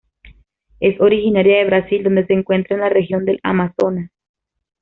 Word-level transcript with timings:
Es 0.79 0.99
originaria 0.99 1.59
de 1.59 1.65
Brasil 1.65 2.01
donde 2.01 2.25
se 2.25 2.33
encuentra 2.33 2.73
en 2.75 2.81
la 2.81 2.89
región 2.89 3.23
del 3.23 3.39
Amazonas. 3.43 4.09